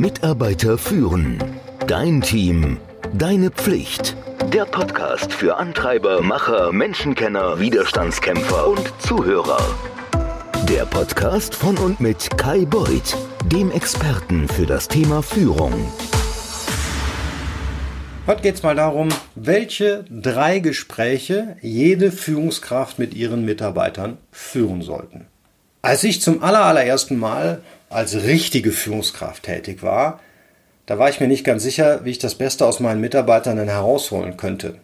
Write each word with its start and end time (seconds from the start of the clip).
Mitarbeiter 0.00 0.78
führen. 0.78 1.42
Dein 1.88 2.20
Team. 2.20 2.76
Deine 3.14 3.50
Pflicht. 3.50 4.16
Der 4.52 4.64
Podcast 4.64 5.32
für 5.32 5.56
Antreiber, 5.56 6.22
Macher, 6.22 6.70
Menschenkenner, 6.70 7.58
Widerstandskämpfer 7.58 8.68
und 8.68 8.92
Zuhörer. 9.00 9.58
Der 10.68 10.84
Podcast 10.84 11.52
von 11.52 11.76
und 11.78 11.98
mit 11.98 12.30
Kai 12.38 12.64
Beuth, 12.64 13.16
dem 13.46 13.72
Experten 13.72 14.46
für 14.46 14.66
das 14.66 14.86
Thema 14.86 15.20
Führung. 15.20 15.74
Heute 18.28 18.42
geht 18.42 18.54
es 18.54 18.62
mal 18.62 18.76
darum, 18.76 19.08
welche 19.34 20.04
drei 20.08 20.60
Gespräche 20.60 21.56
jede 21.60 22.12
Führungskraft 22.12 23.00
mit 23.00 23.14
ihren 23.14 23.44
Mitarbeitern 23.44 24.18
führen 24.30 24.80
sollten. 24.82 25.26
Als 25.88 26.04
ich 26.04 26.20
zum 26.20 26.42
allerersten 26.42 27.16
Mal 27.16 27.62
als 27.88 28.14
richtige 28.14 28.72
Führungskraft 28.72 29.44
tätig 29.44 29.82
war, 29.82 30.20
da 30.84 30.98
war 30.98 31.08
ich 31.08 31.18
mir 31.18 31.28
nicht 31.28 31.44
ganz 31.44 31.62
sicher, 31.62 32.04
wie 32.04 32.10
ich 32.10 32.18
das 32.18 32.34
Beste 32.34 32.66
aus 32.66 32.78
meinen 32.78 33.00
Mitarbeitern 33.00 33.56
herausholen 33.56 34.36
könnte. 34.36 34.74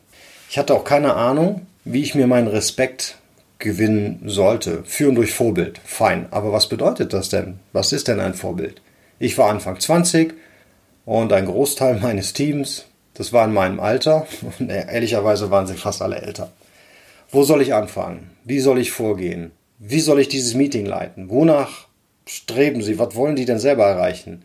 Ich 0.48 0.56
hatte 0.56 0.72
auch 0.72 0.84
keine 0.84 1.12
Ahnung, 1.12 1.66
wie 1.84 2.00
ich 2.00 2.14
mir 2.14 2.26
meinen 2.26 2.48
Respekt 2.48 3.18
gewinnen 3.58 4.22
sollte. 4.24 4.82
Führen 4.84 5.14
durch 5.14 5.34
Vorbild, 5.34 5.78
fein. 5.84 6.26
Aber 6.30 6.54
was 6.54 6.70
bedeutet 6.70 7.12
das 7.12 7.28
denn? 7.28 7.58
Was 7.74 7.92
ist 7.92 8.08
denn 8.08 8.18
ein 8.18 8.32
Vorbild? 8.32 8.80
Ich 9.18 9.36
war 9.36 9.50
Anfang 9.50 9.78
20 9.78 10.32
und 11.04 11.34
ein 11.34 11.44
Großteil 11.44 12.00
meines 12.00 12.32
Teams, 12.32 12.86
das 13.12 13.30
war 13.30 13.44
in 13.44 13.52
meinem 13.52 13.78
Alter 13.78 14.26
und 14.58 14.70
ehrlicherweise 14.70 15.50
waren 15.50 15.66
sie 15.66 15.76
fast 15.76 16.00
alle 16.00 16.22
älter. 16.22 16.50
Wo 17.30 17.42
soll 17.42 17.60
ich 17.60 17.74
anfangen? 17.74 18.30
Wie 18.44 18.60
soll 18.60 18.78
ich 18.78 18.90
vorgehen? 18.90 19.52
Wie 19.86 20.00
soll 20.00 20.18
ich 20.18 20.28
dieses 20.28 20.54
Meeting 20.54 20.86
leiten? 20.86 21.28
Wonach 21.28 21.88
streben 22.26 22.82
sie? 22.82 22.98
Was 22.98 23.14
wollen 23.16 23.36
die 23.36 23.44
denn 23.44 23.58
selber 23.58 23.84
erreichen? 23.84 24.42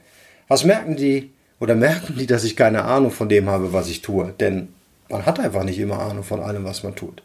Was 0.49 0.66
merken 0.66 0.97
die 0.97 1.31
oder 1.61 1.75
merken 1.75 2.17
die, 2.17 2.25
dass 2.25 2.43
ich 2.43 2.57
keine 2.57 2.84
Ahnung 2.84 3.11
von 3.11 3.30
dem 3.30 3.47
habe, 3.47 3.72
was 3.72 3.89
ich 3.89 4.02
tue? 4.02 4.33
Denn 4.38 4.67
man 5.08 5.25
hat 5.25 5.39
einfach 5.39 5.64
nicht 5.64 5.80
immer 5.80 5.99
Ahnung 5.99 6.25
von 6.25 6.41
allem, 6.41 6.66
was 6.66 6.83
man 6.83 6.95
tut. 6.97 7.23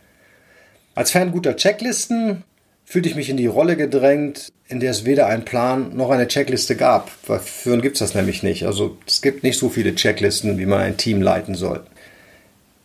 Als 0.95 1.11
Fan 1.11 1.33
guter 1.33 1.57
Checklisten 1.57 2.45
fühlte 2.85 3.09
ich 3.09 3.17
mich 3.17 3.31
in 3.31 3.37
die 3.37 3.49
Rolle 3.49 3.77
gedrängt, 3.77 4.53
in 4.69 4.79
der 4.79 4.93
es 4.93 5.05
weder 5.05 5.27
einen 5.27 5.45
Plan 5.45 5.97
noch 5.97 6.11
eine 6.11 6.29
Checkliste 6.29 6.77
gab. 6.77 7.11
Führen 7.11 7.83
gibt 7.83 7.97
es 7.97 7.99
das 7.99 8.15
nämlich 8.15 8.45
nicht. 8.45 8.65
Also 8.65 8.97
es 9.09 9.23
gibt 9.23 9.43
nicht 9.43 9.59
so 9.59 9.71
viele 9.71 9.97
Checklisten, 9.97 10.57
wie 10.57 10.67
man 10.67 10.79
ein 10.79 10.99
Team 10.99 11.21
leiten 11.21 11.57
soll. 11.57 11.85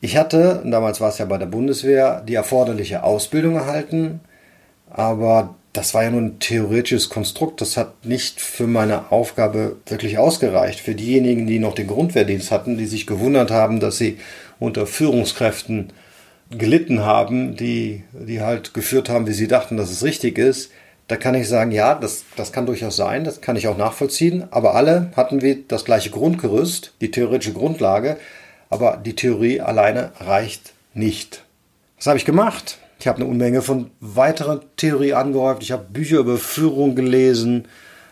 Ich 0.02 0.18
hatte, 0.18 0.64
damals 0.66 1.02
war 1.02 1.10
es 1.10 1.20
ja 1.20 1.26
bei 1.26 1.38
der 1.38 1.46
Bundeswehr, 1.46 2.24
die 2.28 2.34
erforderliche 2.34 3.04
Ausbildung 3.04 3.58
erhalten, 3.58 4.22
aber 4.90 5.56
das 5.74 5.94
war 5.94 6.04
ja 6.04 6.10
nur 6.10 6.22
ein 6.22 6.40
theoretisches 6.40 7.10
Konstrukt. 7.10 7.62
Das 7.62 7.78
hat 7.78 8.06
nicht 8.06 8.42
für 8.42 8.68
meine 8.68 9.12
Aufgabe 9.12 9.78
wirklich 9.86 10.18
ausgereicht. 10.18 10.80
Für 10.80 10.96
diejenigen, 10.96 11.46
die 11.46 11.60
noch 11.60 11.76
den 11.76 11.88
Grundwehrdienst 11.88 12.52
hatten, 12.52 12.78
die 12.78 12.88
sich 12.88 13.06
gewundert 13.06 13.52
haben, 13.52 13.80
dass 13.80 13.98
sie 13.98 14.18
unter 14.60 14.88
Führungskräften 14.88 15.94
gelitten 16.52 17.02
haben, 17.02 17.56
die, 17.56 18.04
die 18.14 18.42
halt 18.42 18.74
geführt 18.74 19.10
haben, 19.10 19.28
wie 19.28 19.34
sie 19.34 19.48
dachten, 19.48 19.78
dass 19.78 19.92
es 19.92 20.04
richtig 20.04 20.38
ist, 20.38 20.72
da 21.08 21.16
kann 21.16 21.36
ich 21.36 21.48
sagen, 21.48 21.72
ja, 21.72 21.96
das, 21.96 22.26
das 22.36 22.52
kann 22.52 22.66
durchaus 22.66 22.96
sein, 22.96 23.24
das 23.24 23.42
kann 23.42 23.56
ich 23.56 23.68
auch 23.68 23.78
nachvollziehen, 23.78 24.48
aber 24.52 24.76
alle 24.76 25.12
hatten 25.16 25.42
wir 25.42 25.58
das 25.68 25.86
gleiche 25.86 26.12
Grundgerüst, 26.12 26.94
die 27.02 27.12
theoretische 27.12 27.54
Grundlage, 27.54 28.18
aber 28.70 28.98
die 28.98 29.16
Theorie 29.16 29.62
alleine 29.62 30.12
reicht 30.20 30.74
nicht. 30.94 31.44
Was 31.98 32.08
habe 32.08 32.18
ich 32.18 32.26
gemacht? 32.26 32.78
Ich 33.00 33.08
habe 33.08 33.22
eine 33.22 33.30
Unmenge 33.30 33.62
von 33.62 33.92
weiteren 34.02 34.60
Theorie 34.76 35.14
angehäuft, 35.14 35.64
ich 35.64 35.72
habe 35.72 35.86
Bücher 35.90 36.20
über 36.20 36.38
Führung 36.38 36.96
gelesen, 36.96 37.66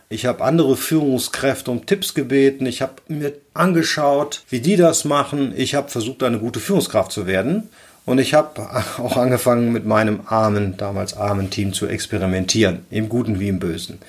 ich 0.10 0.26
habe 0.26 0.44
andere 0.44 0.78
Führungskräfte 0.78 1.70
um 1.70 1.86
Tipps 1.86 2.14
gebeten, 2.14 2.66
ich 2.66 2.82
habe 2.82 2.94
mir 3.10 3.34
angeschaut, 3.54 4.44
wie 4.50 4.62
die 4.62 4.78
das 4.78 5.04
machen, 5.04 5.54
ich 5.58 5.76
habe 5.76 5.90
versucht, 5.90 6.24
eine 6.24 6.40
gute 6.40 6.62
Führungskraft 6.62 7.12
zu 7.12 7.28
werden. 7.28 7.70
Und 8.06 8.20
ich 8.20 8.34
habe 8.34 8.62
auch 9.00 9.18
angefangen 9.18 9.74
mit 9.74 9.86
meinem 9.86 10.22
armen, 10.28 10.78
damals 10.78 11.18
armen 11.18 11.50
Team 11.50 11.74
zu 11.74 11.88
experimentieren, 11.88 12.86
im 12.90 13.10
Guten 13.10 13.42
wie 13.42 13.50
im 13.50 13.60
Bösen. 13.60 14.00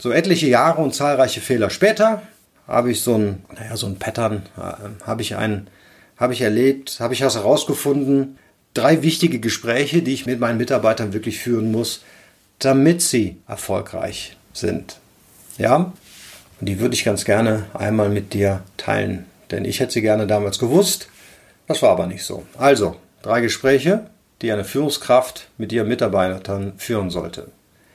So 0.00 0.10
etliche 0.10 0.48
Jahre 0.48 0.82
und 0.82 0.94
zahlreiche 0.94 1.40
Fehler 1.40 1.70
später 1.70 2.22
habe 2.66 2.90
ich 2.90 3.00
so 3.00 3.14
ein, 3.14 3.44
naja, 3.56 3.76
so 3.76 3.86
ein 3.86 4.00
Pattern, 4.00 4.42
äh, 4.56 5.06
habe 5.06 5.22
ich 5.22 5.36
einen, 5.36 5.68
habe 6.16 6.32
ich 6.32 6.40
erlebt, 6.40 6.98
habe 6.98 7.14
ich 7.14 7.24
was 7.24 7.36
herausgefunden. 7.36 8.38
Drei 8.78 9.02
wichtige 9.02 9.40
Gespräche, 9.40 10.02
die 10.02 10.14
ich 10.14 10.26
mit 10.26 10.40
meinen 10.40 10.58
Mitarbeitern 10.58 11.12
wirklich 11.12 11.38
führen 11.38 11.72
muss, 11.72 12.02
damit 12.58 13.02
sie 13.02 13.36
erfolgreich 13.46 14.36
sind. 14.52 14.98
Ja, 15.56 15.92
und 16.60 16.68
die 16.68 16.80
würde 16.80 16.94
ich 16.94 17.04
ganz 17.04 17.24
gerne 17.24 17.66
einmal 17.74 18.08
mit 18.08 18.34
dir 18.34 18.62
teilen, 18.76 19.26
denn 19.50 19.64
ich 19.64 19.80
hätte 19.80 19.92
sie 19.92 20.02
gerne 20.02 20.26
damals 20.26 20.58
gewusst. 20.58 21.08
Das 21.66 21.82
war 21.82 21.90
aber 21.90 22.06
nicht 22.06 22.24
so. 22.24 22.46
Also, 22.56 22.96
Drei 23.22 23.40
Gespräche, 23.40 24.06
die 24.42 24.52
eine 24.52 24.64
Führungskraft 24.64 25.48
mit 25.58 25.72
ihren 25.72 25.88
Mitarbeitern 25.88 26.74
führen 26.76 27.10
sollte. 27.10 27.50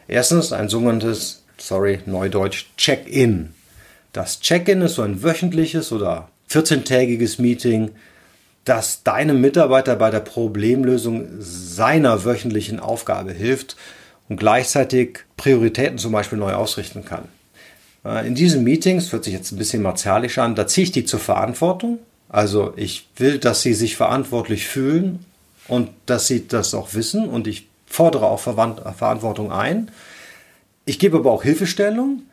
Erstens 0.07 0.51
ein 0.51 0.67
sogenanntes, 0.67 1.44
sorry, 1.57 2.00
Neudeutsch, 2.05 2.65
Check-in. 2.77 3.53
Das 4.11 4.41
Check-in 4.41 4.81
ist 4.81 4.95
so 4.95 5.01
ein 5.01 5.23
wöchentliches 5.23 5.91
oder 5.94 6.29
14-tägiges 6.50 7.41
Meeting, 7.41 7.91
das 8.66 9.03
deinem 9.03 9.41
Mitarbeiter 9.41 9.96
bei 9.96 10.09
der 10.09 10.19
Problemlösung 10.19 11.28
seiner 11.40 12.24
wöchentlichen 12.24 12.79
Aufgabe 12.79 13.31
hilft 13.34 13.75
und 14.29 14.38
gleichzeitig 14.38 15.19
Prioritäten 15.38 15.97
zum 15.97 16.12
Beispiel 16.12 16.38
neu 16.38 16.53
ausrichten 16.53 17.03
kann. 17.03 17.28
Äh, 18.06 18.25
in 18.28 18.35
diesen 18.35 18.63
Meetings, 18.63 19.12
hört 19.12 19.25
sich 19.25 19.34
jetzt 19.34 19.51
ein 19.51 19.57
bisschen 19.57 19.81
martialisch 19.81 20.38
an, 20.38 20.56
da 20.56 20.68
ziehe 20.68 20.85
ich 20.85 20.91
die 20.91 21.06
zur 21.06 21.19
Verantwortung 21.19 22.00
also 22.34 22.74
ich 22.78 23.07
will, 23.16 23.38
dass 23.38 23.62
sie 23.62 23.75
sich 23.75 23.96
verantwortlich 23.96 24.68
fühlen 24.68 25.24
und 25.68 25.90
dass 26.07 26.25
sie 26.25 26.47
das 26.47 26.74
auch 26.74 26.95
wissen 26.95 27.30
und 27.30 27.45
ich 27.45 27.68
fordere 27.85 28.25
auch 28.25 28.40
Verantwortung 28.40 29.51
ein. 29.51 29.91
Ich 30.84 30.97
gebe 30.97 31.18
aber 31.18 31.31
auch 31.31 31.44
Hilfestellung, 31.44 32.24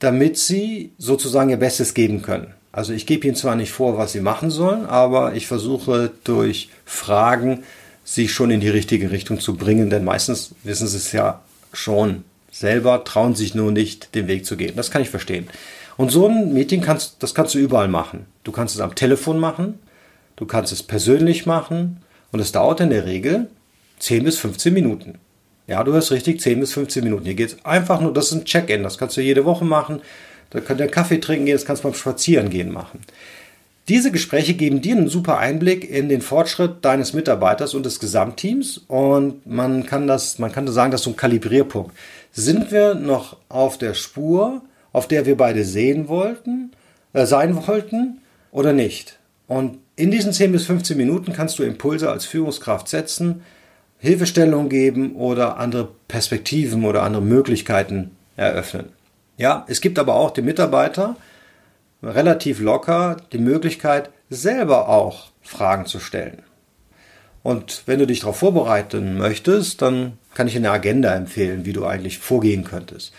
damit 0.00 0.36
sie 0.36 0.90
sozusagen 0.98 1.50
ihr 1.50 1.58
Bestes 1.58 1.94
geben 1.94 2.22
können. 2.22 2.54
Also 2.76 2.92
ich 2.92 3.06
gebe 3.06 3.26
ihnen 3.26 3.36
zwar 3.36 3.56
nicht 3.56 3.72
vor, 3.72 3.96
was 3.96 4.12
sie 4.12 4.20
machen 4.20 4.50
sollen, 4.50 4.84
aber 4.84 5.34
ich 5.34 5.46
versuche 5.46 6.10
durch 6.24 6.68
Fragen 6.84 7.62
sie 8.04 8.28
schon 8.28 8.50
in 8.50 8.60
die 8.60 8.68
richtige 8.68 9.10
Richtung 9.10 9.40
zu 9.40 9.56
bringen, 9.56 9.88
denn 9.88 10.04
meistens 10.04 10.50
wissen 10.62 10.86
sie 10.86 10.98
es 10.98 11.10
ja 11.10 11.40
schon 11.72 12.24
selber, 12.52 13.02
trauen 13.02 13.34
sich 13.34 13.54
nur 13.54 13.72
nicht, 13.72 14.14
den 14.14 14.28
Weg 14.28 14.44
zu 14.44 14.58
gehen. 14.58 14.76
Das 14.76 14.90
kann 14.90 15.00
ich 15.00 15.08
verstehen. 15.08 15.48
Und 15.96 16.10
so 16.10 16.28
ein 16.28 16.52
Meeting 16.52 16.82
kannst, 16.82 17.22
das 17.22 17.34
kannst 17.34 17.54
du 17.54 17.58
überall 17.58 17.88
machen. 17.88 18.26
Du 18.44 18.52
kannst 18.52 18.74
es 18.74 18.82
am 18.82 18.94
Telefon 18.94 19.38
machen, 19.38 19.78
du 20.36 20.44
kannst 20.44 20.70
es 20.70 20.82
persönlich 20.82 21.46
machen 21.46 22.02
und 22.30 22.40
es 22.40 22.52
dauert 22.52 22.80
in 22.80 22.90
der 22.90 23.06
Regel 23.06 23.48
10 24.00 24.22
bis 24.22 24.38
15 24.38 24.74
Minuten. 24.74 25.14
Ja, 25.66 25.82
du 25.82 25.94
hörst 25.94 26.10
richtig, 26.10 26.42
10 26.42 26.60
bis 26.60 26.74
15 26.74 27.02
Minuten. 27.02 27.24
Hier 27.24 27.34
geht 27.34 27.52
es 27.52 27.64
einfach 27.64 28.02
nur, 28.02 28.12
das 28.12 28.26
ist 28.26 28.32
ein 28.32 28.44
Check-in, 28.44 28.82
das 28.82 28.98
kannst 28.98 29.16
du 29.16 29.22
jede 29.22 29.46
Woche 29.46 29.64
machen. 29.64 30.02
Da 30.50 30.60
könnt 30.60 30.80
ihr 30.80 30.88
Kaffee 30.88 31.18
trinken 31.18 31.46
gehen, 31.46 31.56
das 31.56 31.64
kannst 31.64 31.82
du 31.82 31.88
beim 31.88 31.94
Spazierengehen 31.94 32.72
machen. 32.72 33.00
Diese 33.88 34.10
Gespräche 34.10 34.54
geben 34.54 34.80
dir 34.80 34.96
einen 34.96 35.08
super 35.08 35.38
Einblick 35.38 35.88
in 35.88 36.08
den 36.08 36.20
Fortschritt 36.20 36.84
deines 36.84 37.12
Mitarbeiters 37.12 37.74
und 37.74 37.86
des 37.86 38.00
Gesamtteams 38.00 38.78
und 38.88 39.46
man 39.46 39.86
kann 39.86 40.06
das, 40.06 40.38
man 40.38 40.50
kann 40.50 40.66
sagen, 40.68 40.90
das 40.90 41.02
ist 41.02 41.04
so 41.04 41.10
ein 41.10 41.16
Kalibrierpunkt. 41.16 41.94
Sind 42.32 42.72
wir 42.72 42.94
noch 42.94 43.36
auf 43.48 43.78
der 43.78 43.94
Spur? 43.94 44.62
auf 44.96 45.06
der 45.06 45.26
wir 45.26 45.36
beide 45.36 45.62
sehen 45.62 46.08
wollten, 46.08 46.70
äh, 47.12 47.26
sein 47.26 47.66
wollten 47.66 48.22
oder 48.50 48.72
nicht. 48.72 49.18
Und 49.46 49.76
in 49.94 50.10
diesen 50.10 50.32
10 50.32 50.52
bis 50.52 50.64
15 50.64 50.96
Minuten 50.96 51.34
kannst 51.34 51.58
du 51.58 51.64
Impulse 51.64 52.10
als 52.10 52.24
Führungskraft 52.24 52.88
setzen, 52.88 53.42
Hilfestellung 53.98 54.70
geben 54.70 55.14
oder 55.16 55.58
andere 55.58 55.90
Perspektiven 56.08 56.82
oder 56.86 57.02
andere 57.02 57.20
Möglichkeiten 57.20 58.12
eröffnen. 58.36 58.86
Ja, 59.36 59.64
es 59.68 59.80
gibt 59.80 59.98
aber 59.98 60.14
auch 60.14 60.30
den 60.30 60.44
Mitarbeiter 60.44 61.16
relativ 62.02 62.60
locker 62.60 63.16
die 63.32 63.38
Möglichkeit, 63.38 64.10
selber 64.30 64.88
auch 64.88 65.30
Fragen 65.42 65.86
zu 65.86 66.00
stellen. 66.00 66.42
Und 67.42 67.82
wenn 67.86 67.98
du 67.98 68.06
dich 68.06 68.20
darauf 68.20 68.38
vorbereiten 68.38 69.16
möchtest, 69.16 69.80
dann 69.82 70.18
kann 70.34 70.48
ich 70.48 70.56
eine 70.56 70.70
Agenda 70.70 71.14
empfehlen, 71.14 71.64
wie 71.64 71.72
du 71.72 71.84
eigentlich 71.84 72.18
vorgehen 72.18 72.64
könntest. 72.64 73.12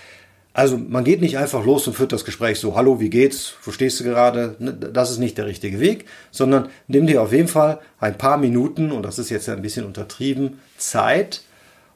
Also 0.54 0.78
man 0.78 1.04
geht 1.04 1.22
nicht 1.22 1.38
einfach 1.38 1.64
los 1.64 1.88
und 1.88 1.94
führt 1.94 2.12
das 2.12 2.26
Gespräch 2.26 2.60
so, 2.60 2.76
hallo, 2.76 3.00
wie 3.00 3.12
geht's, 3.12 3.54
wo 3.64 3.72
stehst 3.72 4.00
du 4.00 4.04
gerade? 4.04 4.56
Ne, 4.58 4.74
das 4.74 5.12
ist 5.12 5.20
nicht 5.20 5.38
der 5.38 5.46
richtige 5.46 5.80
Weg, 5.80 6.06
sondern 6.32 6.70
nimm 6.88 7.06
dir 7.06 7.22
auf 7.22 7.32
jeden 7.32 7.48
Fall 7.48 7.80
ein 8.00 8.18
paar 8.18 8.38
Minuten, 8.38 8.92
und 8.92 9.04
das 9.04 9.20
ist 9.20 9.30
jetzt 9.30 9.48
ein 9.50 9.62
bisschen 9.62 9.86
untertrieben, 9.86 10.60
Zeit, 10.78 11.42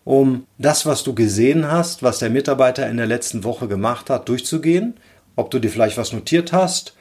um 0.03 0.45
das, 0.57 0.85
was 0.85 1.03
du 1.03 1.13
gesehen 1.13 1.71
hast, 1.71 2.03
was 2.03 2.19
der 2.19 2.29
Mitarbeiter 2.29 2.89
in 2.89 2.97
der 2.97 3.05
letzten 3.05 3.43
Woche 3.43 3.67
gemacht 3.67 4.09
hat, 4.09 4.27
durchzugehen, 4.29 4.95
ob 5.35 5.51
du 5.51 5.59
dir 5.59 5.69
vielleicht 5.69 5.97
was 5.97 6.13
notiert 6.13 6.51
hast 6.51 6.95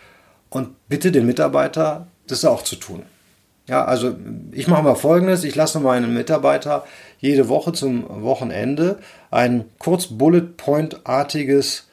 und 0.50 0.70
bitte 0.88 1.12
den 1.12 1.26
Mitarbeiter, 1.26 2.06
das 2.26 2.44
auch 2.44 2.62
zu 2.62 2.76
tun. 2.76 3.02
Ja, 3.67 3.85
also 3.85 4.17
ich 4.52 4.67
mache 4.67 4.82
mal 4.82 4.97
Folgendes, 4.97 5.44
ich 5.44 5.55
lasse 5.55 5.79
meinen 5.81 6.12
Mitarbeiter 6.12 6.85
jede 7.20 7.49
Woche 7.49 7.73
zum 7.73 8.23
Wochenende 8.23 8.99
ein 9.31 9.64
kurz 9.79 10.08
Bullet 10.08 10.56
Point-artiges 10.56 11.87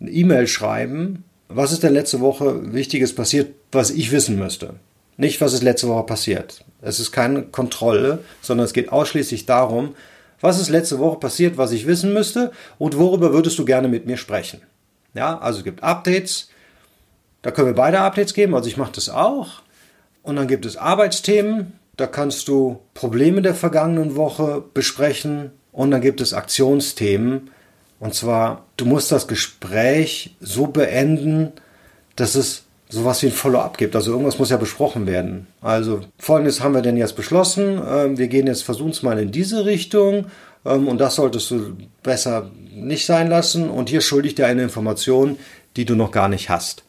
E-Mail 0.00 0.48
schreiben, 0.48 1.24
was 1.48 1.72
ist 1.72 1.82
denn 1.82 1.92
letzte 1.92 2.20
Woche 2.20 2.72
Wichtiges 2.72 3.14
passiert, 3.14 3.54
was 3.70 3.90
ich 3.90 4.10
wissen 4.10 4.38
müsste? 4.38 4.74
Nicht, 5.16 5.40
was 5.40 5.52
ist 5.52 5.62
letzte 5.62 5.88
Woche 5.88 6.04
passiert. 6.04 6.64
Es 6.80 6.98
ist 6.98 7.12
keine 7.12 7.42
Kontrolle, 7.42 8.20
sondern 8.40 8.64
es 8.64 8.72
geht 8.72 8.90
ausschließlich 8.90 9.46
darum, 9.46 9.94
was 10.42 10.60
ist 10.60 10.68
letzte 10.68 10.98
Woche 10.98 11.18
passiert, 11.18 11.56
was 11.56 11.72
ich 11.72 11.86
wissen 11.86 12.12
müsste 12.12 12.52
und 12.78 12.98
worüber 12.98 13.32
würdest 13.32 13.58
du 13.58 13.64
gerne 13.64 13.88
mit 13.88 14.06
mir 14.06 14.18
sprechen? 14.18 14.60
Ja, 15.14 15.38
also 15.38 15.60
es 15.60 15.64
gibt 15.64 15.82
Updates. 15.82 16.50
Da 17.40 17.50
können 17.50 17.68
wir 17.68 17.74
beide 17.74 18.00
Updates 18.00 18.34
geben, 18.34 18.54
also 18.54 18.68
ich 18.68 18.76
mache 18.76 18.92
das 18.92 19.08
auch. 19.08 19.62
Und 20.22 20.36
dann 20.36 20.46
gibt 20.46 20.66
es 20.66 20.76
Arbeitsthemen. 20.76 21.72
Da 21.96 22.06
kannst 22.06 22.48
du 22.48 22.80
Probleme 22.94 23.42
der 23.42 23.54
vergangenen 23.54 24.16
Woche 24.16 24.62
besprechen. 24.74 25.50
Und 25.72 25.90
dann 25.90 26.00
gibt 26.00 26.20
es 26.20 26.34
Aktionsthemen. 26.34 27.50
Und 27.98 28.14
zwar, 28.14 28.66
du 28.76 28.84
musst 28.84 29.12
das 29.12 29.28
Gespräch 29.28 30.36
so 30.40 30.66
beenden, 30.66 31.52
dass 32.16 32.34
es 32.34 32.64
sowas 32.92 33.22
wie 33.22 33.26
ein 33.26 33.32
Follow-up 33.32 33.78
gibt. 33.78 33.96
Also 33.96 34.12
irgendwas 34.12 34.38
muss 34.38 34.50
ja 34.50 34.56
besprochen 34.56 35.06
werden. 35.06 35.46
Also 35.60 36.00
folgendes 36.18 36.60
haben 36.60 36.74
wir 36.74 36.82
denn 36.82 36.96
jetzt 36.96 37.16
beschlossen. 37.16 37.80
Ähm, 37.86 38.18
wir 38.18 38.28
gehen 38.28 38.46
jetzt, 38.46 38.62
versuchen 38.62 38.90
es 38.90 39.02
mal 39.02 39.18
in 39.18 39.32
diese 39.32 39.64
Richtung. 39.64 40.26
Ähm, 40.64 40.86
und 40.88 40.98
das 40.98 41.16
solltest 41.16 41.50
du 41.50 41.76
besser 42.02 42.50
nicht 42.74 43.06
sein 43.06 43.28
lassen. 43.28 43.70
Und 43.70 43.88
hier 43.88 44.02
schulde 44.02 44.28
ich 44.28 44.34
dir 44.34 44.46
eine 44.46 44.62
Information, 44.62 45.38
die 45.76 45.86
du 45.86 45.94
noch 45.94 46.10
gar 46.10 46.28
nicht 46.28 46.50
hast. 46.50 46.84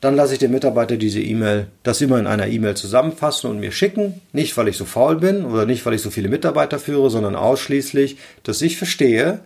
Dann 0.00 0.16
lasse 0.16 0.34
ich 0.34 0.38
den 0.38 0.52
Mitarbeiter 0.52 0.96
diese 0.96 1.20
E-Mail, 1.20 1.68
das 1.82 2.00
immer 2.00 2.18
in 2.18 2.26
einer 2.26 2.46
E-Mail 2.46 2.74
zusammenfassen 2.74 3.50
und 3.50 3.60
mir 3.60 3.72
schicken. 3.72 4.20
Nicht, 4.32 4.56
weil 4.56 4.68
ich 4.68 4.76
so 4.76 4.84
faul 4.84 5.16
bin 5.16 5.44
oder 5.44 5.66
nicht, 5.66 5.84
weil 5.84 5.94
ich 5.94 6.02
so 6.02 6.10
viele 6.10 6.28
Mitarbeiter 6.28 6.78
führe, 6.78 7.10
sondern 7.10 7.34
ausschließlich, 7.34 8.16
dass 8.42 8.62
ich 8.62 8.76
verstehe, 8.76 9.40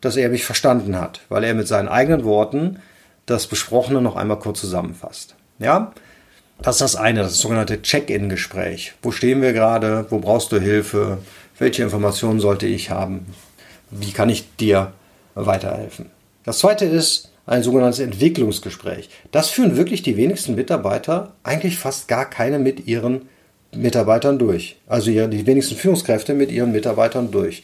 dass 0.00 0.16
er 0.16 0.28
mich 0.28 0.44
verstanden 0.44 0.98
hat, 1.00 1.20
weil 1.28 1.44
er 1.44 1.54
mit 1.54 1.66
seinen 1.66 1.88
eigenen 1.88 2.24
Worten 2.24 2.78
das 3.30 3.46
Besprochene 3.46 4.00
noch 4.00 4.16
einmal 4.16 4.38
kurz 4.38 4.60
zusammenfasst. 4.60 5.34
Ja, 5.58 5.92
das 6.60 6.76
ist 6.76 6.80
das 6.80 6.96
eine, 6.96 7.20
das, 7.20 7.38
sogenannte 7.38 7.82
Check-in-Gespräch. 7.82 8.94
Wo 9.02 9.12
stehen 9.12 9.42
wir 9.42 9.52
gerade? 9.52 10.06
Wo 10.10 10.18
brauchst 10.18 10.50
du 10.50 10.60
Hilfe? 10.60 11.18
Welche 11.58 11.82
Informationen 11.82 12.40
sollte 12.40 12.66
ich 12.66 12.90
haben? 12.90 13.26
Wie 13.90 14.12
kann 14.12 14.28
ich 14.28 14.56
dir 14.56 14.92
weiterhelfen? 15.34 16.06
Das 16.44 16.58
zweite 16.58 16.84
ist 16.84 17.30
ein 17.46 17.62
sogenanntes 17.62 18.00
Entwicklungsgespräch. 18.00 19.08
Das 19.30 19.50
führen 19.50 19.76
wirklich 19.76 20.02
die 20.02 20.16
wenigsten 20.16 20.54
Mitarbeiter, 20.54 21.34
eigentlich 21.42 21.78
fast 21.78 22.08
gar 22.08 22.28
keine 22.28 22.58
mit 22.58 22.86
ihren 22.86 23.28
Mitarbeitern 23.74 24.38
durch. 24.38 24.76
Also 24.86 25.10
die 25.10 25.46
wenigsten 25.46 25.76
Führungskräfte 25.76 26.34
mit 26.34 26.50
ihren 26.50 26.72
Mitarbeitern 26.72 27.30
durch. 27.30 27.62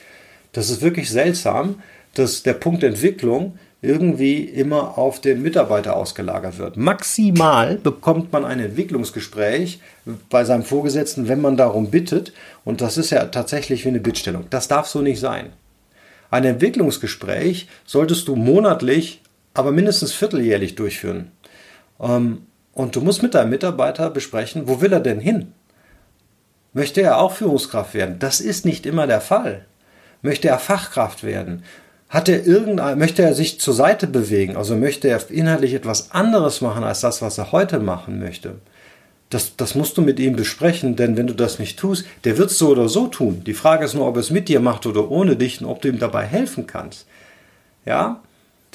Das 0.52 0.70
ist 0.70 0.82
wirklich 0.82 1.10
seltsam, 1.10 1.82
dass 2.14 2.43
der 2.43 2.55
Punkt 2.55 2.82
Entwicklung 2.82 3.58
irgendwie 3.84 4.42
immer 4.44 4.98
auf 4.98 5.20
den 5.20 5.42
Mitarbeiter 5.42 5.96
ausgelagert 5.96 6.58
wird. 6.58 6.76
Maximal 6.76 7.76
bekommt 7.76 8.32
man 8.32 8.44
ein 8.44 8.60
Entwicklungsgespräch 8.60 9.81
bei 10.31 10.44
seinem 10.44 10.64
Vorgesetzten, 10.64 11.28
wenn 11.28 11.40
man 11.40 11.56
darum 11.56 11.90
bittet. 11.90 12.32
Und 12.64 12.81
das 12.81 12.96
ist 12.96 13.10
ja 13.10 13.26
tatsächlich 13.26 13.84
wie 13.84 13.90
eine 13.90 14.00
Bittstellung. 14.00 14.46
Das 14.50 14.69
darf 14.69 14.86
so 14.86 15.00
nicht 15.00 15.20
sein. 15.20 15.52
Ein 16.31 16.44
Entwicklungsgespräch 16.44 17.69
solltest 17.84 18.26
du 18.28 18.34
monatlich, 18.34 19.22
aber 19.52 19.70
mindestens 19.70 20.12
vierteljährlich 20.12 20.75
durchführen. 20.75 21.31
Ähm, 22.00 22.46
und 22.72 22.96
du 22.96 23.00
musst 23.00 23.22
mit 23.22 23.34
deinem 23.34 23.50
Mitarbeiter 23.50 24.10
besprechen, 24.10 24.66
wo 24.66 24.81
will 24.81 24.92
er 24.92 25.00
denn 25.00 25.20
hin? 25.20 25.52
Möchte 26.72 27.02
er 27.02 27.19
auch 27.19 27.32
Führungskraft 27.32 27.94
werden? 27.94 28.19
Das 28.19 28.40
ist 28.40 28.64
nicht 28.64 28.84
immer 28.84 29.06
der 29.06 29.20
Fall. 29.20 29.64
Möchte 30.22 30.48
er 30.48 30.58
Fachkraft 30.58 31.22
werden? 31.22 31.62
Hat 32.14 32.28
er 32.28 32.46
irgendein, 32.46 32.96
möchte 32.96 33.22
er 33.22 33.34
sich 33.34 33.58
zur 33.58 33.75
Seite 33.75 34.06
bewegen? 34.06 34.56
Also 34.56 34.76
möchte 34.76 35.08
er 35.08 35.28
inhaltlich 35.32 35.75
etwas 35.75 36.12
anderes 36.12 36.61
machen 36.61 36.84
als 36.84 37.00
das, 37.00 37.22
was 37.22 37.38
er 37.38 37.50
heute 37.50 37.81
machen 37.81 38.20
möchte? 38.20 38.61
Das, 39.31 39.56
das 39.56 39.75
musst 39.75 39.99
du 39.99 40.02
mit 40.02 40.20
ihm 40.20 40.37
besprechen, 40.37 40.94
denn 40.94 41.16
wenn 41.16 41.26
du 41.26 41.34
das 41.34 41.58
nicht 41.58 41.76
tust, 41.76 42.06
der 42.22 42.38
wird 42.38 42.52
es 42.52 42.58
so 42.58 42.69
oder 42.69 42.88
so 42.88 43.08
tun. 43.08 43.43
Die 43.44 43.52
Frage 43.52 43.84
ist 43.84 43.94
nur, 43.94 44.06
ob 44.06 44.14
er 44.14 44.20
es 44.20 44.31
mit 44.31 44.49
dir 44.49 44.61
macht 44.61 44.87
oder 44.87 45.11
ohne 45.11 45.34
dich 45.34 45.61
und 45.61 45.66
ob 45.66 45.82
du 45.82 45.88
ihm 45.88 45.99
dabei 45.99 46.25
helfen 46.25 46.69
kannst. 46.69 47.08
Ja? 47.84 48.22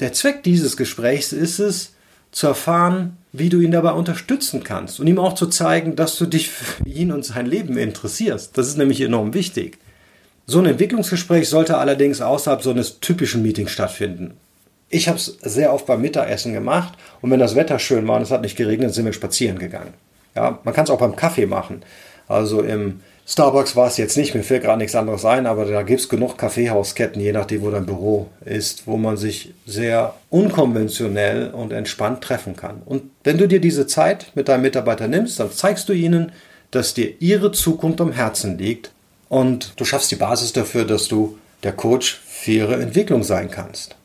Der 0.00 0.12
Zweck 0.12 0.42
dieses 0.42 0.76
Gesprächs 0.76 1.32
ist 1.32 1.60
es, 1.60 1.94
zu 2.32 2.46
erfahren, 2.46 3.16
wie 3.32 3.48
du 3.48 3.60
ihn 3.60 3.72
dabei 3.72 3.92
unterstützen 3.92 4.62
kannst 4.64 5.00
und 5.00 5.06
ihm 5.06 5.18
auch 5.18 5.34
zu 5.34 5.46
zeigen, 5.46 5.96
dass 5.96 6.18
du 6.18 6.26
dich 6.26 6.50
für 6.50 6.86
ihn 6.86 7.10
und 7.10 7.24
sein 7.24 7.46
Leben 7.46 7.78
interessierst. 7.78 8.58
Das 8.58 8.68
ist 8.68 8.76
nämlich 8.76 9.00
enorm 9.00 9.32
wichtig. 9.32 9.78
So 10.46 10.58
ein 10.58 10.66
Entwicklungsgespräch 10.66 11.48
sollte 11.48 11.78
allerdings 11.78 12.20
außerhalb 12.20 12.62
so 12.62 12.70
eines 12.70 13.00
typischen 13.00 13.42
Meetings 13.42 13.70
stattfinden. 13.70 14.34
Ich 14.88 15.06
habe 15.06 15.18
es 15.18 15.38
sehr 15.42 15.72
oft 15.72 15.86
beim 15.86 16.00
Mittagessen 16.00 16.52
gemacht 16.52 16.94
und 17.20 17.30
wenn 17.30 17.38
das 17.38 17.54
Wetter 17.54 17.78
schön 17.78 18.08
war 18.08 18.16
und 18.16 18.22
es 18.22 18.32
hat 18.32 18.42
nicht 18.42 18.56
geregnet, 18.56 18.92
sind 18.92 19.04
wir 19.04 19.12
spazieren 19.12 19.58
gegangen. 19.58 19.94
Ja, 20.34 20.58
man 20.64 20.74
kann 20.74 20.84
es 20.84 20.90
auch 20.90 20.98
beim 20.98 21.14
Kaffee 21.16 21.46
machen. 21.46 21.82
Also 22.26 22.62
im 22.62 23.00
Starbucks 23.26 23.76
war 23.76 23.86
es 23.86 23.96
jetzt 23.96 24.16
nicht, 24.16 24.34
mir 24.34 24.42
fällt 24.42 24.64
gerade 24.64 24.78
nichts 24.78 24.96
anderes 24.96 25.24
ein, 25.24 25.46
aber 25.46 25.64
da 25.64 25.82
gibt 25.82 26.00
es 26.00 26.08
genug 26.08 26.36
Kaffeehausketten, 26.36 27.20
je 27.22 27.32
nachdem, 27.32 27.62
wo 27.62 27.70
dein 27.70 27.86
Büro 27.86 28.28
ist, 28.44 28.88
wo 28.88 28.96
man 28.96 29.16
sich 29.16 29.54
sehr 29.66 30.14
unkonventionell 30.30 31.50
und 31.50 31.72
entspannt 31.72 32.22
treffen 32.22 32.56
kann. 32.56 32.82
Und 32.84 33.02
wenn 33.22 33.38
du 33.38 33.46
dir 33.46 33.60
diese 33.60 33.86
Zeit 33.86 34.32
mit 34.34 34.48
deinem 34.48 34.62
Mitarbeiter 34.62 35.06
nimmst, 35.06 35.38
dann 35.38 35.52
zeigst 35.52 35.88
du 35.88 35.92
ihnen, 35.92 36.32
dass 36.72 36.94
dir 36.94 37.20
ihre 37.20 37.52
Zukunft 37.52 38.00
am 38.00 38.10
Herzen 38.10 38.58
liegt 38.58 38.90
und 39.30 39.74
du 39.76 39.84
schaffst 39.86 40.10
die 40.10 40.16
Basis 40.16 40.52
dafür, 40.52 40.84
dass 40.84 41.06
du 41.08 41.38
der 41.62 41.72
Coach 41.72 42.20
für 42.26 42.50
ihre 42.50 42.82
Entwicklung 42.82 43.22
sein 43.22 43.48
kannst. 43.48 43.96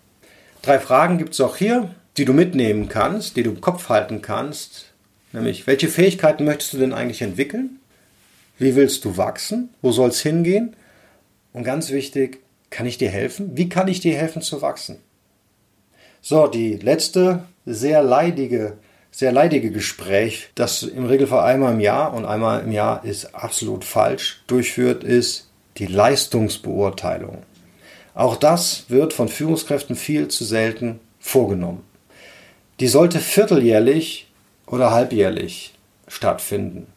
Drei 0.62 0.80
Fragen 0.80 1.18
gibt 1.18 1.34
es 1.34 1.42
auch 1.42 1.58
hier, 1.58 1.94
die 2.16 2.26
du 2.26 2.32
mitnehmen 2.32 2.88
kannst, 2.88 3.36
die 3.36 3.42
du 3.44 3.50
im 3.50 3.60
Kopf 3.60 3.90
halten 3.90 4.22
kannst. 4.22 4.86
Nämlich, 5.34 5.66
welche 5.66 5.88
Fähigkeiten 5.88 6.46
möchtest 6.46 6.74
du 6.74 6.78
denn 6.78 6.94
eigentlich 6.94 7.24
entwickeln? 7.24 7.80
Wie 8.60 8.76
willst 8.76 9.04
du 9.04 9.18
wachsen? 9.18 9.70
Wo 9.82 9.92
soll 9.92 10.10
es 10.10 10.22
hingehen? 10.22 10.76
Und 11.54 11.64
ganz 11.64 11.90
wichtig, 11.90 12.40
kann 12.70 12.86
ich 12.86 13.00
dir 13.00 13.10
helfen? 13.10 13.58
Wie 13.58 13.68
kann 13.68 13.88
ich 13.88 14.02
dir 14.02 14.16
helfen 14.16 14.44
zu 14.44 14.62
wachsen? 14.62 14.98
So, 16.22 16.46
die 16.46 16.76
letzte 16.76 17.46
sehr 17.66 18.04
leidige 18.04 18.78
sehr 19.16 19.32
leidige 19.32 19.72
Gespräch, 19.72 20.50
das 20.56 20.84
im 20.84 21.06
Regelfall 21.06 21.46
einmal 21.46 21.74
im 21.74 21.80
Jahr 21.80 22.14
und 22.14 22.26
einmal 22.26 22.62
im 22.62 22.74
Jahr 22.74 23.06
ist 23.06 23.34
absolut 23.34 23.86
falsch 23.86 24.44
durchführt, 24.46 25.06
ist 25.06 25.48
die 25.78 25.86
Leistungsbeurteilung. 25.86 27.44
Auch 28.14 28.36
das 28.36 28.84
wird 28.90 29.14
von 29.14 29.30
Führungskräften 29.30 29.96
viel 29.96 30.28
zu 30.28 30.44
selten 30.44 31.00
vorgenommen. 31.18 31.84
Die 32.82 32.90
sollte 32.90 33.20
vierteljährlich 33.20 34.30
oder 34.68 34.92
halbjährlich 34.92 35.74
stattfinden. 36.10 36.88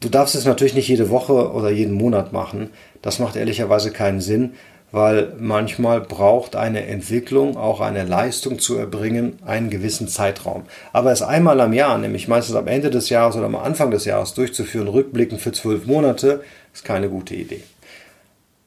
Du 0.00 0.08
darfst 0.08 0.34
es 0.34 0.46
natürlich 0.46 0.74
nicht 0.74 0.88
jede 0.88 1.10
Woche 1.10 1.52
oder 1.52 1.68
jeden 1.68 1.94
Monat 1.94 2.32
machen. 2.32 2.70
Das 3.02 3.18
macht 3.18 3.36
ehrlicherweise 3.36 3.90
keinen 3.90 4.22
Sinn, 4.22 4.54
weil 4.92 5.32
manchmal 5.38 6.00
braucht 6.00 6.56
eine 6.56 6.86
Entwicklung, 6.86 7.56
auch 7.56 7.80
eine 7.80 8.04
Leistung 8.04 8.58
zu 8.58 8.76
erbringen, 8.76 9.38
einen 9.44 9.70
gewissen 9.70 10.08
Zeitraum. 10.08 10.64
Aber 10.92 11.12
es 11.12 11.22
einmal 11.22 11.60
am 11.60 11.72
Jahr, 11.72 11.98
nämlich 11.98 12.28
meistens 12.28 12.56
am 12.56 12.68
Ende 12.68 12.90
des 12.90 13.08
Jahres 13.08 13.36
oder 13.36 13.46
am 13.46 13.56
Anfang 13.56 13.90
des 13.90 14.04
Jahres 14.04 14.34
durchzuführen, 14.34 14.88
rückblickend 14.88 15.40
für 15.40 15.52
zwölf 15.52 15.86
Monate, 15.86 16.42
ist 16.72 16.84
keine 16.84 17.08
gute 17.08 17.34
Idee. 17.34 17.62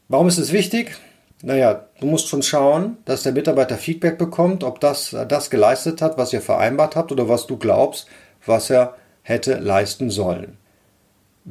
Warum 0.07 0.27
ist 0.27 0.39
es 0.39 0.51
wichtig? 0.51 0.97
Naja, 1.41 1.85
du 2.01 2.07
musst 2.07 2.27
schon 2.27 2.43
schauen, 2.43 2.97
dass 3.05 3.23
der 3.23 3.31
Mitarbeiter 3.31 3.77
Feedback 3.77 4.17
bekommt, 4.17 4.63
ob 4.63 4.81
das 4.81 5.15
das 5.27 5.49
geleistet 5.49 6.01
hat, 6.01 6.17
was 6.17 6.33
ihr 6.33 6.41
vereinbart 6.41 6.95
habt 6.95 7.11
oder 7.13 7.29
was 7.29 7.47
du 7.47 7.55
glaubst, 7.57 8.07
was 8.45 8.69
er 8.69 8.95
hätte 9.23 9.55
leisten 9.55 10.09
sollen. 10.09 10.57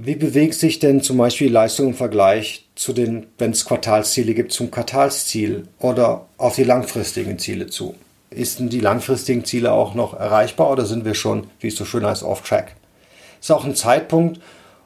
Wie 0.01 0.15
bewegt 0.15 0.55
sich 0.55 0.79
denn 0.79 1.03
zum 1.03 1.17
Beispiel 1.17 1.49
die 1.49 1.53
Leistung 1.53 1.89
im 1.89 1.95
Vergleich 1.95 2.69
zu 2.77 2.93
den, 2.93 3.27
wenn 3.37 3.51
es 3.51 3.65
Quartalsziele 3.65 4.33
gibt, 4.33 4.53
zum 4.53 4.71
Quartalsziel 4.71 5.67
oder 5.81 6.27
auf 6.37 6.55
die 6.55 6.63
langfristigen 6.63 7.41
Ziele 7.41 7.67
zu? 7.67 7.97
Ist 8.31 8.61
denn 8.61 8.69
die 8.69 8.79
langfristigen 8.79 9.45
Ziele 9.45 9.73
auch 9.73 9.97
noch 9.97 10.15
erreichbar 10.15 10.71
oder 10.71 10.87
sind 10.87 11.05
wir 11.05 11.15
schon, 11.15 11.49
wie 11.59 11.67
es 11.67 11.75
so 11.75 11.85
schön 11.85 12.07
heißt, 12.07 12.23
off 12.23 12.43
track? 12.43 12.77
Ist 13.41 13.51
auch 13.51 13.65
ein 13.65 13.75
Zeitpunkt, 13.75 14.41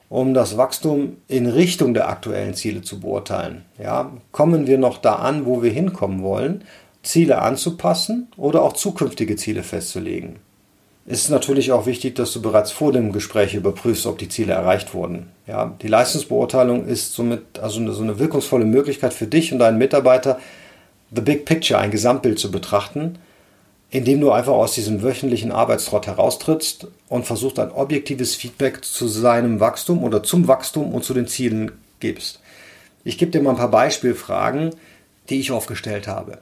um 0.08 0.32
das 0.32 0.56
Wachstum 0.56 1.18
in 1.28 1.46
Richtung 1.46 1.92
der 1.92 2.08
aktuellen 2.08 2.54
Ziele 2.54 2.80
zu 2.80 2.98
beurteilen. 2.98 3.66
Ja, 3.78 4.14
kommen 4.30 4.66
wir 4.66 4.78
noch 4.78 4.96
da 4.96 5.16
an, 5.16 5.44
wo 5.44 5.62
wir 5.62 5.72
hinkommen 5.72 6.22
wollen, 6.22 6.64
Ziele 7.02 7.42
anzupassen 7.42 8.28
oder 8.38 8.62
auch 8.62 8.72
zukünftige 8.72 9.36
Ziele 9.36 9.62
festzulegen? 9.62 10.36
Ist 11.04 11.30
natürlich 11.30 11.72
auch 11.72 11.86
wichtig, 11.86 12.14
dass 12.14 12.32
du 12.32 12.40
bereits 12.40 12.70
vor 12.70 12.92
dem 12.92 13.12
Gespräch 13.12 13.54
überprüfst, 13.54 14.06
ob 14.06 14.18
die 14.18 14.28
Ziele 14.28 14.52
erreicht 14.52 14.94
wurden. 14.94 15.30
Ja, 15.46 15.74
die 15.82 15.88
Leistungsbeurteilung 15.88 16.86
ist 16.86 17.14
somit 17.14 17.58
also 17.60 17.80
eine, 17.80 17.92
so 17.92 18.02
eine 18.02 18.18
wirkungsvolle 18.18 18.64
Möglichkeit 18.64 19.12
für 19.12 19.26
dich 19.26 19.52
und 19.52 19.58
deinen 19.58 19.78
Mitarbeiter, 19.78 20.38
the 21.14 21.20
big 21.20 21.44
picture, 21.44 21.80
ein 21.80 21.90
Gesamtbild 21.90 22.38
zu 22.38 22.52
betrachten, 22.52 23.18
indem 23.90 24.20
du 24.20 24.30
einfach 24.30 24.52
aus 24.52 24.74
diesem 24.74 25.02
wöchentlichen 25.02 25.50
Arbeitstrott 25.50 26.06
heraustrittst 26.06 26.86
und 27.08 27.26
versuchst 27.26 27.58
ein 27.58 27.72
objektives 27.72 28.36
Feedback 28.36 28.84
zu 28.84 29.08
seinem 29.08 29.58
Wachstum 29.58 30.04
oder 30.04 30.22
zum 30.22 30.46
Wachstum 30.46 30.94
und 30.94 31.04
zu 31.04 31.14
den 31.14 31.26
Zielen 31.26 31.72
gibst. 32.00 32.40
Ich 33.04 33.18
gebe 33.18 33.32
dir 33.32 33.42
mal 33.42 33.50
ein 33.50 33.56
paar 33.56 33.70
Beispielfragen, 33.70 34.70
die 35.28 35.40
ich 35.40 35.50
aufgestellt 35.50 36.06
habe. 36.06 36.38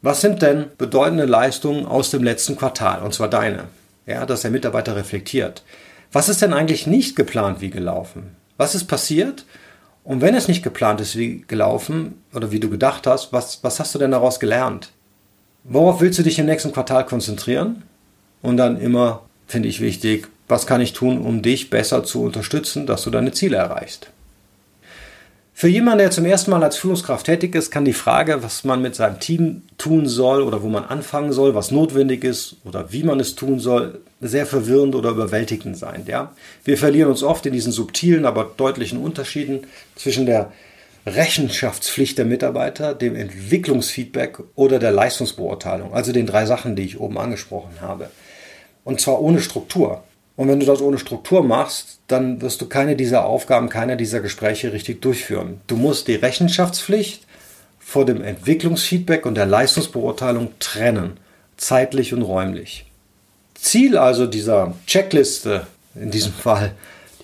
Was 0.00 0.20
sind 0.20 0.42
denn 0.42 0.66
bedeutende 0.78 1.24
Leistungen 1.24 1.84
aus 1.84 2.10
dem 2.10 2.22
letzten 2.22 2.56
Quartal, 2.56 3.02
und 3.02 3.12
zwar 3.12 3.28
deine? 3.28 3.64
Ja, 4.08 4.26
dass 4.26 4.42
der 4.42 4.50
Mitarbeiter 4.50 4.96
reflektiert. 4.96 5.62
Was 6.10 6.28
ist 6.28 6.40
denn 6.40 6.54
eigentlich 6.54 6.86
nicht 6.86 7.14
geplant 7.14 7.60
wie 7.60 7.70
gelaufen? 7.70 8.36
Was 8.56 8.74
ist 8.74 8.86
passiert? 8.86 9.44
Und 10.02 10.22
wenn 10.22 10.34
es 10.34 10.48
nicht 10.48 10.62
geplant 10.62 11.00
ist 11.02 11.16
wie 11.16 11.44
gelaufen 11.46 12.22
oder 12.32 12.50
wie 12.50 12.60
du 12.60 12.70
gedacht 12.70 13.06
hast, 13.06 13.32
was, 13.32 13.62
was 13.62 13.78
hast 13.78 13.94
du 13.94 13.98
denn 13.98 14.12
daraus 14.12 14.40
gelernt? 14.40 14.90
Worauf 15.64 16.00
willst 16.00 16.18
du 16.18 16.22
dich 16.22 16.38
im 16.38 16.46
nächsten 16.46 16.72
Quartal 16.72 17.04
konzentrieren? 17.04 17.82
Und 18.40 18.56
dann 18.56 18.80
immer, 18.80 19.22
finde 19.46 19.68
ich 19.68 19.80
wichtig, 19.80 20.28
was 20.48 20.66
kann 20.66 20.80
ich 20.80 20.94
tun, 20.94 21.18
um 21.20 21.42
dich 21.42 21.68
besser 21.68 22.04
zu 22.04 22.22
unterstützen, 22.22 22.86
dass 22.86 23.02
du 23.02 23.10
deine 23.10 23.32
Ziele 23.32 23.58
erreichst? 23.58 24.10
Für 25.60 25.66
jemanden, 25.66 25.98
der 25.98 26.12
zum 26.12 26.24
ersten 26.24 26.52
Mal 26.52 26.62
als 26.62 26.76
Führungskraft 26.76 27.26
tätig 27.26 27.56
ist, 27.56 27.72
kann 27.72 27.84
die 27.84 27.92
Frage, 27.92 28.44
was 28.44 28.62
man 28.62 28.80
mit 28.80 28.94
seinem 28.94 29.18
Team 29.18 29.62
tun 29.76 30.06
soll 30.06 30.42
oder 30.42 30.62
wo 30.62 30.68
man 30.68 30.84
anfangen 30.84 31.32
soll, 31.32 31.56
was 31.56 31.72
notwendig 31.72 32.22
ist 32.22 32.58
oder 32.64 32.92
wie 32.92 33.02
man 33.02 33.18
es 33.18 33.34
tun 33.34 33.58
soll, 33.58 34.00
sehr 34.20 34.46
verwirrend 34.46 34.94
oder 34.94 35.10
überwältigend 35.10 35.76
sein. 35.76 36.04
Ja? 36.06 36.32
Wir 36.62 36.78
verlieren 36.78 37.10
uns 37.10 37.24
oft 37.24 37.44
in 37.44 37.52
diesen 37.52 37.72
subtilen, 37.72 38.24
aber 38.24 38.48
deutlichen 38.56 39.00
Unterschieden 39.00 39.66
zwischen 39.96 40.26
der 40.26 40.52
Rechenschaftspflicht 41.06 42.18
der 42.18 42.26
Mitarbeiter, 42.26 42.94
dem 42.94 43.16
Entwicklungsfeedback 43.16 44.38
oder 44.54 44.78
der 44.78 44.92
Leistungsbeurteilung, 44.92 45.92
also 45.92 46.12
den 46.12 46.26
drei 46.26 46.46
Sachen, 46.46 46.76
die 46.76 46.84
ich 46.84 47.00
oben 47.00 47.18
angesprochen 47.18 47.80
habe. 47.80 48.10
Und 48.84 49.00
zwar 49.00 49.20
ohne 49.20 49.40
Struktur. 49.40 50.04
Und 50.38 50.46
wenn 50.46 50.60
du 50.60 50.66
das 50.66 50.80
ohne 50.80 50.98
Struktur 50.98 51.42
machst, 51.42 51.98
dann 52.06 52.40
wirst 52.40 52.60
du 52.60 52.68
keine 52.68 52.94
dieser 52.94 53.24
Aufgaben, 53.24 53.68
keine 53.68 53.96
dieser 53.96 54.20
Gespräche 54.20 54.72
richtig 54.72 55.02
durchführen. 55.02 55.60
Du 55.66 55.76
musst 55.76 56.06
die 56.06 56.14
Rechenschaftspflicht 56.14 57.26
vor 57.80 58.06
dem 58.06 58.22
Entwicklungsfeedback 58.22 59.26
und 59.26 59.34
der 59.34 59.46
Leistungsbeurteilung 59.46 60.52
trennen, 60.60 61.16
zeitlich 61.56 62.14
und 62.14 62.22
räumlich. 62.22 62.86
Ziel 63.56 63.98
also 63.98 64.28
dieser 64.28 64.74
Checkliste, 64.86 65.66
in 65.96 66.12
diesem 66.12 66.32
Fall, 66.44 66.70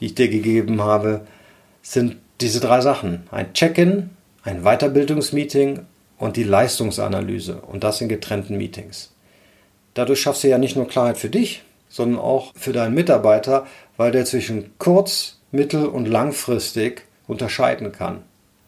die 0.01 0.07
ich 0.07 0.17
dir 0.17 0.29
gegeben 0.29 0.83
habe, 0.83 1.21
sind 1.83 2.17
diese 2.41 2.59
drei 2.59 2.81
Sachen. 2.81 3.29
Ein 3.31 3.53
Check-in, 3.53 4.11
ein 4.43 4.65
Weiterbildungsmeeting 4.65 5.87
und 6.19 6.37
die 6.37 6.43
Leistungsanalyse 6.43 7.61
und 7.61 7.85
das 7.85 8.01
in 8.01 8.09
getrennten 8.09 8.57
Meetings. 8.57 9.13
Dadurch 9.95 10.21
schaffst 10.21 10.43
du 10.43 10.49
ja 10.49 10.59
nicht 10.59 10.75
nur 10.75 10.89
Klarheit 10.89 11.17
für 11.17 11.31
dich, 11.31 11.63
sondern 11.95 12.19
auch 12.19 12.53
für 12.57 12.73
deinen 12.73 12.95
Mitarbeiter, 12.95 13.67
weil 13.97 14.11
der 14.11 14.25
zwischen 14.25 14.73
kurz-, 14.79 15.39
mittel- 15.53 15.87
und 15.87 16.07
langfristig 16.07 17.03
unterscheiden 17.29 17.93
kann. 17.93 18.23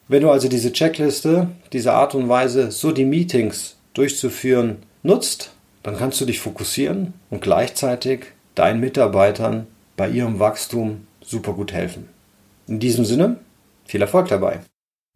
Wenn 0.07 0.23
du 0.23 0.31
also 0.31 0.49
diese 0.49 0.73
Checkliste, 0.73 1.49
diese 1.73 1.93
Art 1.93 2.15
und 2.15 2.29
Weise, 2.29 2.71
so 2.71 2.93
die 2.93 3.05
Meetings 3.05 3.77
durchzuführen, 3.95 4.77
nutzt, 5.03 5.51
dann 5.83 5.97
kannst 5.97 6.21
du 6.21 6.25
dich 6.25 6.39
fokussieren 6.39 7.15
und 7.29 7.43
gleichzeitig 7.43 8.27
deinen 8.55 8.79
Mitarbeitern 8.79 9.67
bei 9.97 10.09
ihrem 10.09 10.39
Wachstum 10.39 11.09
super 11.21 11.55
gut 11.55 11.73
helfen. 11.73 12.09
In 12.69 12.79
diesem 12.79 13.05
Sinne, 13.05 13.41
viel 13.87 14.03
Erfolg 14.03 14.29
dabei. 14.29 14.61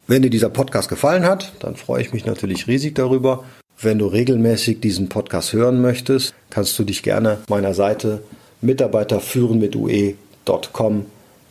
Wenn 0.07 0.21
dir 0.21 0.29
dieser 0.29 0.49
Podcast 0.49 0.89
gefallen 0.89 1.23
hat, 1.23 1.53
dann 1.59 1.77
freue 1.77 2.01
ich 2.01 2.11
mich 2.11 2.25
natürlich 2.25 2.67
riesig 2.67 2.95
darüber. 2.95 3.45
Wenn 3.83 3.97
du 3.97 4.05
regelmäßig 4.05 4.79
diesen 4.79 5.09
Podcast 5.09 5.53
hören 5.53 5.81
möchtest, 5.81 6.35
kannst 6.51 6.77
du 6.77 6.83
dich 6.83 7.01
gerne 7.01 7.39
meiner 7.49 7.73
Seite 7.73 8.21
mitarbeiterführen 8.61 9.59
mit 9.59 9.75
ue.com 9.75 11.05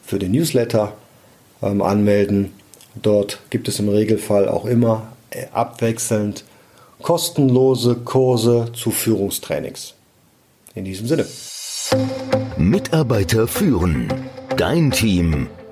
für 0.04 0.18
den 0.20 0.30
Newsletter 0.30 0.92
ähm, 1.60 1.82
anmelden. 1.82 2.52
Dort 2.94 3.40
gibt 3.50 3.66
es 3.66 3.80
im 3.80 3.88
Regelfall 3.88 4.48
auch 4.48 4.64
immer 4.64 5.12
äh, 5.30 5.46
abwechselnd 5.52 6.44
kostenlose 7.02 7.96
Kurse 7.96 8.68
zu 8.74 8.92
Führungstrainings. 8.92 9.94
In 10.76 10.84
diesem 10.84 11.08
Sinne. 11.08 11.26
Mitarbeiter 12.56 13.48
führen. 13.48 14.12
Dein 14.56 14.92
Team. 14.92 15.48